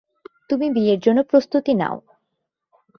তুমি 0.49 0.67
বিয়ের 0.69 0.99
জন্য 0.99 1.19
প্রস্তুতি 1.23 1.73
নাও। 1.73 1.97